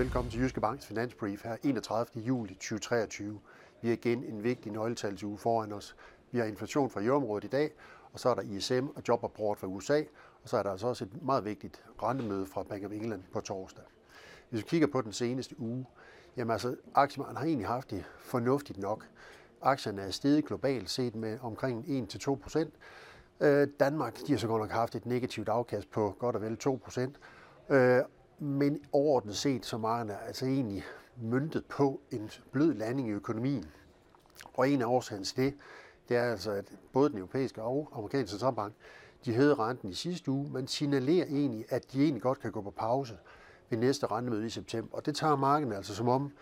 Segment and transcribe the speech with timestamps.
[0.00, 2.24] Velkommen til Jyske Banks Finansbrief her 31.
[2.26, 3.40] juli 2023.
[3.82, 5.96] Vi har igen en vigtig nøgletalsuge foran os.
[6.30, 7.70] Vi har inflation fra euroområdet i dag,
[8.12, 10.02] og så er der ISM og jobrapport fra USA,
[10.42, 13.40] og så er der altså også et meget vigtigt rentemøde fra Bank of England på
[13.40, 13.84] torsdag.
[14.50, 15.86] Hvis vi kigger på den seneste uge,
[16.36, 19.06] jamen altså, aktiemarkedet har egentlig haft det fornuftigt nok.
[19.62, 22.74] Aktierne er steget globalt set med omkring 1-2 procent.
[23.40, 26.56] Øh, Danmark de har så godt nok haft et negativt afkast på godt og vel
[26.56, 27.16] 2 procent.
[27.70, 28.02] Øh,
[28.40, 30.84] men overordnet set, så meget er altså egentlig
[31.16, 33.66] myntet på en blød landing i økonomien.
[34.54, 35.54] Og en af årsagen til det,
[36.08, 38.74] det er altså, at både den europæiske og amerikanske centralbank,
[39.24, 42.60] de hævede renten i sidste uge, men signalerer egentlig, at de egentlig godt kan gå
[42.60, 43.18] på pause
[43.70, 44.96] ved næste rentemøde i september.
[44.96, 46.32] Og det tager markedet altså som om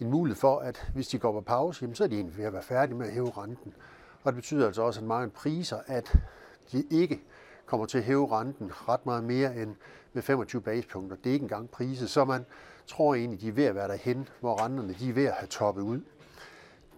[0.00, 2.44] en mulighed for, at hvis de går på pause, jamen, så er de egentlig ved
[2.44, 3.74] at være færdige med at hæve renten.
[4.22, 6.18] Og det betyder altså også, at markedet priser, at
[6.72, 7.22] de ikke
[7.66, 9.74] kommer til at hæve renten ret meget mere end
[10.12, 11.16] med 25 basispunkter.
[11.16, 12.46] Det er ikke engang priset, så man
[12.86, 15.48] tror egentlig, de er ved at være derhen, hvor renterne de er ved at have
[15.48, 16.00] toppet ud.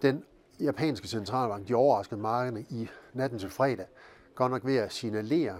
[0.01, 0.23] Den
[0.59, 3.85] japanske centralbank, de overraskede markederne i natten til fredag,
[4.35, 5.55] godt nok ved at signalere,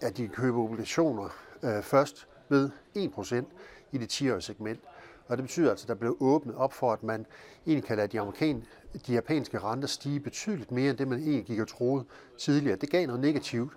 [0.00, 1.28] at de køber obligationer
[1.62, 3.44] øh, først ved 1%
[3.92, 4.80] i det 10-årige segment.
[5.28, 7.26] Og det betyder altså, at der blev åbnet op for, at man
[7.66, 8.64] egentlig kan lade de, amerikan,
[9.06, 12.04] de japanske renter stige betydeligt mere, end det man egentlig gik og troede
[12.38, 12.76] tidligere.
[12.76, 13.72] Det gav noget negativt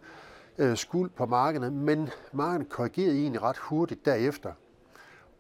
[0.57, 4.53] øh, skuld på markedet, men markedet korrigerede egentlig ret hurtigt derefter.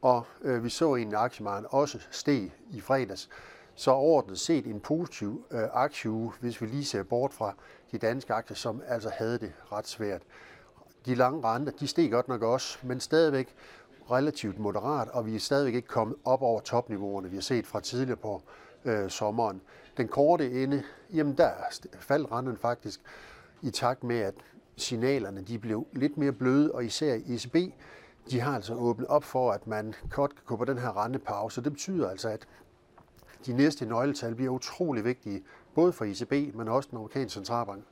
[0.01, 3.29] Og øh, vi så egentlig aktiemarkedet også steg i fredags.
[3.75, 7.53] Så overordnet set en positiv øh, aktieuge, hvis vi lige ser bort fra
[7.91, 10.21] de danske aktier, som altså havde det ret svært.
[11.05, 13.55] De lange renter, de steg godt nok også, men stadigvæk
[14.11, 17.79] relativt moderat, og vi er stadigvæk ikke kommet op over topniveauerne, vi har set fra
[17.79, 18.41] tidligere på
[18.85, 19.61] øh, sommeren.
[19.97, 21.51] Den korte ende, jamen der
[21.99, 23.01] faldt renten faktisk
[23.61, 24.33] i takt med, at
[24.77, 27.55] signalerne de blev lidt mere bløde, og især ECB,
[28.31, 31.63] de har altså åbnet op for, at man godt kan gå på den her rentepause.
[31.63, 32.47] Det betyder altså, at
[33.45, 35.43] de næste nøgletal bliver utrolig vigtige,
[35.75, 37.83] både for ECB, men også den amerikanske centralbank.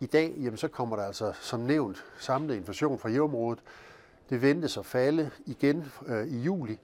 [0.00, 3.62] I dag, jamen, så kommer der altså, som nævnt, samlet inflation fra EU-området.
[4.30, 6.78] Det ventes at falde igen øh, i juli.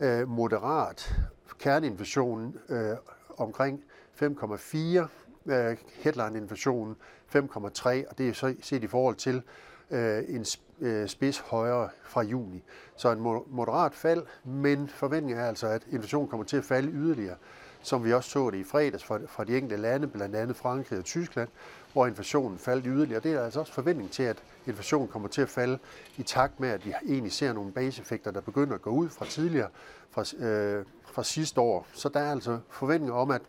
[0.00, 1.14] Øh, moderat
[1.58, 2.96] kerneinflationen øh,
[3.36, 3.84] omkring
[4.22, 5.06] 5,4
[5.46, 6.96] øh, headline-inflationen
[7.36, 9.42] 5,3, og det er så set i forhold til
[9.90, 10.46] øh, en
[10.80, 12.62] øh, spids højere fra juni.
[12.96, 17.36] Så en moderat fald, men forventningen er altså, at inflationen kommer til at falde yderligere,
[17.82, 20.98] som vi også så det i fredags fra, fra de enkelte lande, blandt andet Frankrig
[20.98, 21.48] og Tyskland,
[21.92, 23.20] hvor inflationen faldt yderligere.
[23.20, 25.78] Det er altså også forventning til, at inflationen kommer til at falde
[26.16, 29.26] i takt med, at vi egentlig ser nogle baseeffekter, der begynder at gå ud fra
[29.26, 29.68] tidligere,
[30.10, 31.86] fra, øh, fra sidste år.
[31.92, 33.42] Så der er altså forventninger om, at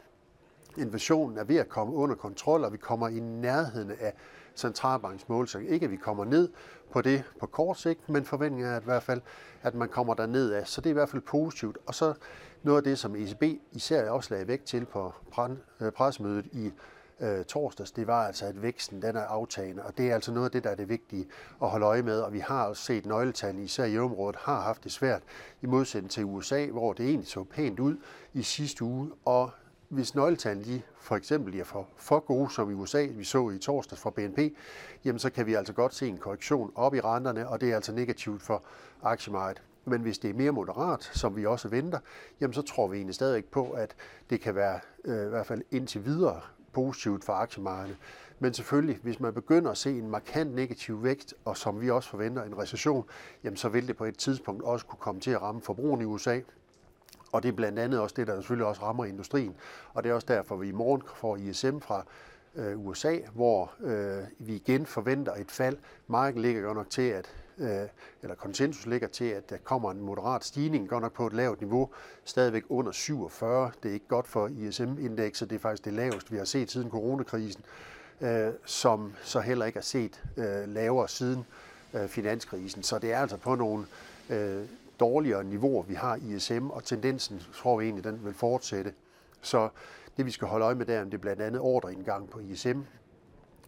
[0.77, 4.13] Invasionen er ved at komme under kontrol, og vi kommer i nærheden af
[4.55, 5.73] centralbankens målsætning.
[5.73, 6.49] Ikke at vi kommer ned
[6.91, 9.21] på det på kort sigt, men forventningen er at i hvert fald,
[9.61, 10.67] at man kommer der ned af.
[10.67, 11.77] Så det er i hvert fald positivt.
[11.85, 12.13] Og så
[12.63, 15.13] noget af det, som ECB især også lagde vægt til på
[15.81, 16.71] øh, pressemødet i
[17.19, 20.45] øh, torsdags, det var altså, at væksten den er aftagende, og det er altså noget
[20.45, 21.27] af det, der er det vigtige
[21.61, 24.83] at holde øje med, og vi har også set nøgletal, især i området, har haft
[24.83, 25.21] det svært,
[25.61, 27.97] i modsætning til USA, hvor det egentlig så pænt ud
[28.33, 29.51] i sidste uge, og
[29.90, 33.57] hvis nøgletallene de for eksempel er for, for gode, som i USA, vi så i
[33.57, 34.40] torsdags fra BNP,
[35.06, 37.75] jamen så kan vi altså godt se en korrektion op i renterne, og det er
[37.75, 38.63] altså negativt for
[39.03, 39.62] aktiemarkedet.
[39.85, 42.00] Men hvis det er mere moderat, som vi også venter,
[42.41, 43.96] jamen så tror vi egentlig stadig på, at
[44.29, 46.41] det kan være øh, i hvert fald indtil videre
[46.73, 47.97] positivt for aktiemarkedet.
[48.40, 52.09] Men selvfølgelig, hvis man begynder at se en markant negativ vækst, og som vi også
[52.09, 53.06] forventer en recession,
[53.44, 56.06] jamen så vil det på et tidspunkt også kunne komme til at ramme forbrugerne i
[56.06, 56.40] USA.
[57.35, 59.56] Og det er blandt andet også det, der selvfølgelig også rammer industrien.
[59.94, 62.06] Og det er også derfor, vi i morgen får ISM fra
[62.56, 65.78] øh, USA, hvor øh, vi igen forventer et fald.
[66.07, 67.88] Markedet ligger godt nok til, at øh,
[68.22, 71.62] eller konsensus ligger til, at der kommer en moderat stigning, godt nok på et lavt
[71.62, 71.90] niveau,
[72.23, 73.72] stadigvæk under 47.
[73.84, 76.90] Det er ikke godt for ISM-indekset, det er faktisk det laveste, vi har set siden
[76.90, 77.63] coronakrisen,
[78.22, 81.46] øh, som så heller ikke er set øh, lavere siden
[81.93, 82.84] øh, finanskrisen.
[82.84, 83.85] Så det er altså på nogle
[84.29, 84.64] øh,
[84.99, 88.93] dårligere niveauer, vi har i ISM, og tendensen tror vi egentlig, den vil fortsætte.
[89.41, 89.69] Så
[90.17, 92.79] det vi skal holde øje med der, det er blandt andet ordreindgang på ISM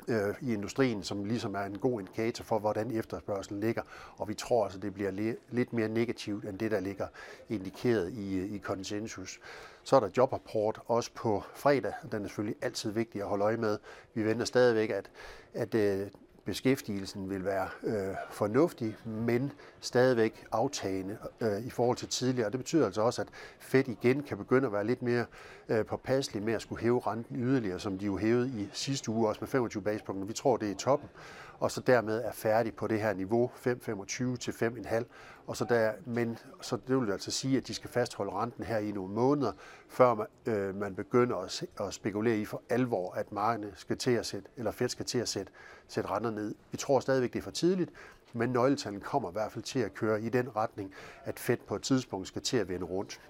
[0.08, 3.82] øh, i industrien, som ligesom er en god indikator for, hvordan efterspørgselen ligger.
[4.18, 7.08] Og vi tror altså, det bliver lidt mere negativt, end det, der ligger
[7.50, 9.40] indikeret i, øh, i konsensus.
[9.84, 13.58] Så er der jobrapport også på fredag, den er selvfølgelig altid vigtig at holde øje
[13.58, 13.78] med.
[14.14, 15.12] Vi venter stadigvæk, at,
[15.54, 16.08] at øh,
[16.48, 19.52] beskæftigelsen vil være øh, fornuftig, men
[19.82, 22.50] stadigvæk aftagende øh, i forhold til tidligere.
[22.52, 23.28] Det betyder altså også, at
[23.60, 25.26] Fed igen kan begynde at være lidt mere
[25.70, 29.28] øh, påpasselig med at skulle hæve renten yderligere, som de jo hævede i sidste uge,
[29.28, 30.26] også med 25 basepunkter.
[30.26, 31.10] Vi tror, det er toppen,
[31.60, 35.04] og så dermed er færdig på det her niveau 5,25 til 5,5.
[35.48, 38.78] Og så der, men så det vil altså sige, at de skal fastholde renten her
[38.78, 39.52] i nogle måneder,
[39.90, 44.12] før man, øh, man begynder at, at spekulere i for alvor, at markedet skal til
[44.12, 45.52] at sætte, eller Fed skal til at sætte,
[45.88, 46.56] sætte renter ned.
[46.72, 47.92] Vi tror stadigvæk, det er for tidligt,
[48.34, 50.94] men nøgletallene kommer i hvert fald til at køre i den retning,
[51.24, 53.22] at Fed på et tidspunkt skal til at vende rundt.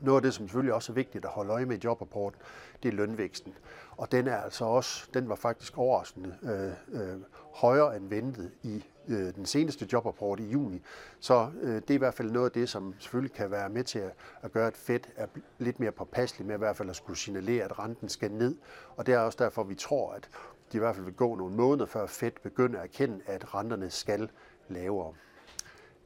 [0.00, 2.40] Noget af det, som selvfølgelig også er vigtigt at holde øje med i jobrapporten,
[2.82, 3.54] det er lønvæksten.
[3.96, 7.20] Og den er altså også, den var faktisk overraskende øh, øh,
[7.52, 10.82] højere end ventet i øh, den seneste jobrapport i juni.
[11.20, 13.84] Så øh, det er i hvert fald noget af det, som selvfølgelig kan være med
[13.84, 14.12] til at,
[14.42, 15.26] at gøre, at Fed er
[15.58, 18.56] lidt mere påpasselig med i hvert fald at skulle signalere, at renten skal ned.
[18.96, 20.28] Og det er også derfor, vi tror, at
[20.72, 23.90] de i hvert fald vil gå nogle måneder, før Fed begynder at erkende, at renterne
[23.90, 24.30] skal
[24.68, 25.12] lavere.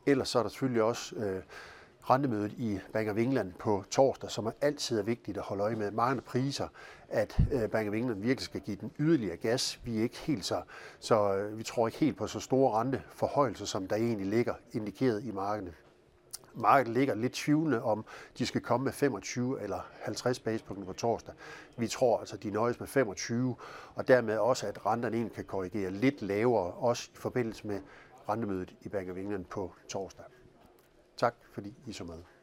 [0.06, 1.43] Ellers så er der selvfølgelig også øh,
[2.10, 5.76] rentemødet i Bank of England på torsdag, som er altid er vigtigt at holde øje
[5.76, 5.90] med.
[5.90, 6.69] Mange priser,
[7.08, 9.81] at øh, Bank of England virkelig skal give den yderligere gas.
[9.84, 10.62] Vi er ikke helt så,
[10.99, 15.25] så øh, vi tror ikke helt på så store renteforhøjelser, som der egentlig ligger indikeret
[15.25, 15.75] i markedet.
[16.55, 18.05] Markedet ligger lidt tvivlende om,
[18.38, 21.34] de skal komme med 25 eller 50 basepunkter på torsdag.
[21.76, 23.56] Vi tror altså, de nøjes med 25,
[23.94, 27.81] og dermed også, at renterne egentlig kan korrigere lidt lavere, også i forbindelse med
[28.28, 30.25] rentemødet i Bank of England på torsdag.
[31.19, 32.38] Tak fordi I så med.